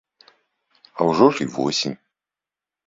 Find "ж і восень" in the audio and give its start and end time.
1.37-1.95